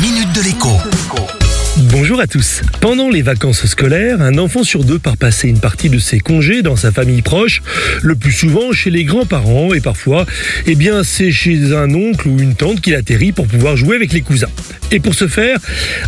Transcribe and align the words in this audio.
minute 0.00 0.32
de 0.32 0.42
l'écho. 0.42 1.47
Bonjour 1.84 2.20
à 2.20 2.26
tous. 2.26 2.62
Pendant 2.80 3.08
les 3.08 3.22
vacances 3.22 3.64
scolaires, 3.66 4.20
un 4.20 4.36
enfant 4.38 4.64
sur 4.64 4.82
deux 4.82 4.98
part 4.98 5.16
passer 5.16 5.48
une 5.48 5.60
partie 5.60 5.88
de 5.88 6.00
ses 6.00 6.18
congés 6.18 6.60
dans 6.62 6.74
sa 6.74 6.90
famille 6.90 7.22
proche, 7.22 7.62
le 8.02 8.16
plus 8.16 8.32
souvent 8.32 8.72
chez 8.72 8.90
les 8.90 9.04
grands-parents 9.04 9.72
et 9.72 9.80
parfois, 9.80 10.26
eh 10.66 10.74
bien, 10.74 11.04
c'est 11.04 11.30
chez 11.30 11.72
un 11.72 11.94
oncle 11.94 12.26
ou 12.26 12.40
une 12.40 12.56
tante 12.56 12.80
qu'il 12.80 12.96
atterrit 12.96 13.30
pour 13.30 13.46
pouvoir 13.46 13.76
jouer 13.76 13.94
avec 13.94 14.12
les 14.12 14.22
cousins. 14.22 14.50
Et 14.90 14.98
pour 14.98 15.14
ce 15.14 15.28
faire, 15.28 15.58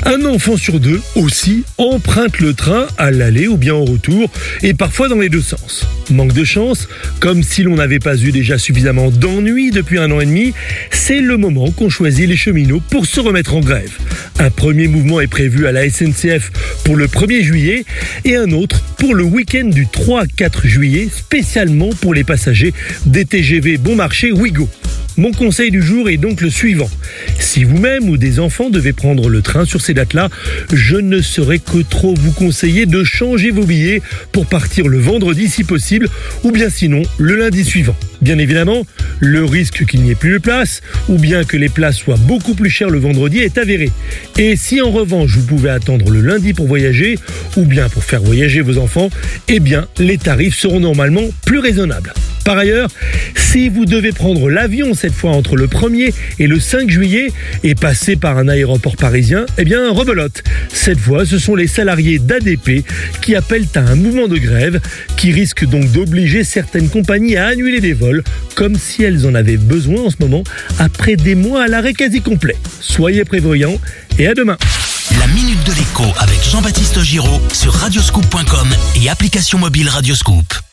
un 0.06 0.24
enfant 0.24 0.56
sur 0.56 0.80
deux 0.80 1.00
aussi 1.14 1.62
emprunte 1.78 2.40
le 2.40 2.54
train 2.54 2.86
à 2.98 3.12
l'aller 3.12 3.46
ou 3.46 3.56
bien 3.56 3.74
au 3.74 3.84
retour 3.84 4.28
et 4.62 4.74
parfois 4.74 5.08
dans 5.08 5.18
les 5.18 5.28
deux 5.28 5.42
sens. 5.42 5.86
Manque 6.10 6.32
de 6.32 6.44
chance, 6.44 6.88
comme 7.20 7.44
si 7.44 7.62
l'on 7.62 7.76
n'avait 7.76 8.00
pas 8.00 8.16
eu 8.16 8.32
déjà 8.32 8.58
suffisamment 8.58 9.10
d'ennuis 9.10 9.70
depuis 9.70 9.98
un 9.98 10.10
an 10.10 10.20
et 10.20 10.26
demi, 10.26 10.52
c'est 10.90 11.20
le 11.20 11.36
moment 11.36 11.70
qu'on 11.70 11.90
choisit 11.90 12.28
les 12.28 12.36
cheminots 12.36 12.82
pour 12.90 13.06
se 13.06 13.20
remettre 13.20 13.54
en 13.54 13.60
grève. 13.60 13.92
Un 14.40 14.48
premier 14.48 14.88
mouvement 14.88 15.20
est 15.20 15.26
prévu 15.26 15.66
à 15.66 15.72
la 15.72 15.90
SNCF 15.90 16.50
pour 16.86 16.96
le 16.96 17.08
1er 17.08 17.42
juillet 17.42 17.84
et 18.24 18.36
un 18.36 18.52
autre 18.52 18.82
pour 18.96 19.14
le 19.14 19.22
week-end 19.22 19.66
du 19.66 19.84
3-4 19.84 20.66
juillet, 20.66 21.10
spécialement 21.14 21.90
pour 22.00 22.14
les 22.14 22.24
passagers 22.24 22.72
des 23.04 23.26
TGV 23.26 23.76
Bon 23.76 23.96
Marché 23.96 24.32
Ouigo. 24.32 24.66
Mon 25.20 25.32
conseil 25.32 25.70
du 25.70 25.82
jour 25.82 26.08
est 26.08 26.16
donc 26.16 26.40
le 26.40 26.48
suivant. 26.48 26.88
Si 27.38 27.64
vous-même 27.64 28.08
ou 28.08 28.16
des 28.16 28.40
enfants 28.40 28.70
devez 28.70 28.94
prendre 28.94 29.28
le 29.28 29.42
train 29.42 29.66
sur 29.66 29.82
ces 29.82 29.92
dates-là, 29.92 30.30
je 30.72 30.96
ne 30.96 31.20
saurais 31.20 31.58
que 31.58 31.82
trop 31.82 32.14
vous 32.14 32.32
conseiller 32.32 32.86
de 32.86 33.04
changer 33.04 33.50
vos 33.50 33.66
billets 33.66 34.00
pour 34.32 34.46
partir 34.46 34.88
le 34.88 34.98
vendredi 34.98 35.48
si 35.48 35.62
possible, 35.62 36.08
ou 36.42 36.52
bien 36.52 36.70
sinon 36.70 37.02
le 37.18 37.36
lundi 37.36 37.66
suivant. 37.66 37.94
Bien 38.22 38.38
évidemment, 38.38 38.86
le 39.18 39.44
risque 39.44 39.84
qu'il 39.84 40.00
n'y 40.00 40.10
ait 40.10 40.14
plus 40.14 40.32
de 40.32 40.38
place, 40.38 40.80
ou 41.10 41.18
bien 41.18 41.44
que 41.44 41.58
les 41.58 41.68
places 41.68 41.98
soient 41.98 42.16
beaucoup 42.16 42.54
plus 42.54 42.70
chères 42.70 42.88
le 42.88 42.98
vendredi 42.98 43.40
est 43.40 43.58
avéré. 43.58 43.90
Et 44.38 44.56
si 44.56 44.80
en 44.80 44.90
revanche 44.90 45.36
vous 45.36 45.44
pouvez 45.44 45.68
attendre 45.68 46.08
le 46.08 46.22
lundi 46.22 46.54
pour 46.54 46.66
voyager, 46.66 47.18
ou 47.58 47.66
bien 47.66 47.90
pour 47.90 48.04
faire 48.04 48.22
voyager 48.22 48.62
vos 48.62 48.78
enfants, 48.78 49.10
eh 49.48 49.60
bien 49.60 49.86
les 49.98 50.16
tarifs 50.16 50.56
seront 50.56 50.80
normalement 50.80 51.28
plus 51.44 51.58
raisonnables. 51.58 52.14
Par 52.44 52.58
ailleurs, 52.58 52.88
si 53.36 53.68
vous 53.68 53.84
devez 53.84 54.12
prendre 54.12 54.48
l'avion 54.48 54.94
cette 54.94 55.12
fois 55.12 55.32
entre 55.32 55.56
le 55.56 55.66
1er 55.66 56.12
et 56.38 56.46
le 56.46 56.60
5 56.60 56.88
juillet 56.90 57.32
et 57.62 57.74
passer 57.74 58.16
par 58.16 58.38
un 58.38 58.48
aéroport 58.48 58.96
parisien, 58.96 59.46
eh 59.58 59.64
bien 59.64 59.90
rebelote. 59.90 60.42
Cette 60.72 60.98
fois, 60.98 61.26
ce 61.26 61.38
sont 61.38 61.54
les 61.54 61.66
salariés 61.66 62.18
d'ADP 62.18 62.84
qui 63.20 63.34
appellent 63.34 63.66
à 63.74 63.80
un 63.80 63.96
mouvement 63.96 64.28
de 64.28 64.38
grève 64.38 64.80
qui 65.16 65.32
risque 65.32 65.64
donc 65.64 65.90
d'obliger 65.92 66.44
certaines 66.44 66.88
compagnies 66.88 67.36
à 67.36 67.48
annuler 67.48 67.80
des 67.80 67.92
vols 67.92 68.22
comme 68.54 68.76
si 68.76 69.02
elles 69.02 69.26
en 69.26 69.34
avaient 69.34 69.56
besoin 69.56 70.02
en 70.02 70.10
ce 70.10 70.16
moment 70.20 70.42
après 70.78 71.16
des 71.16 71.34
mois 71.34 71.64
à 71.64 71.66
l'arrêt 71.68 71.94
quasi 71.94 72.20
complet. 72.20 72.56
Soyez 72.80 73.24
prévoyants 73.24 73.78
et 74.18 74.26
à 74.26 74.34
demain. 74.34 74.56
La 75.18 75.26
minute 75.28 75.62
de 75.64 75.72
l'écho 75.72 76.04
avec 76.18 76.38
Jean-Baptiste 76.50 77.02
Giraud 77.02 77.40
sur 77.52 77.72
radioscoop.com 77.72 78.68
et 79.02 79.08
application 79.08 79.58
mobile 79.58 79.88
Radioscoop. 79.88 80.69